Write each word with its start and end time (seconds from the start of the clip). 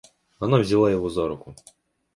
Она 0.39 0.57
взяла 0.57 0.89
его 0.89 1.09
за 1.09 1.27
руку. 1.27 1.55